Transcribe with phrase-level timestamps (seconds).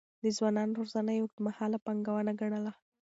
[0.23, 2.71] د ځوانانو روزنه يې اوږدمهاله پانګونه ګڼله.